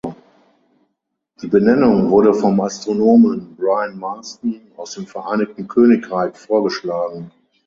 Die 1.43 1.47
Benennung 1.47 2.09
wurde 2.09 2.33
vom 2.33 2.59
Astronomen 2.59 3.55
Brian 3.55 3.99
Marsden 3.99 4.59
aus 4.75 4.95
dem 4.95 5.05
Vereinigten 5.05 5.67
Königreich 5.67 6.35
vorgeschlagen. 6.35 7.29